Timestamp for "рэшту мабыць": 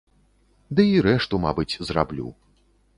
1.09-1.69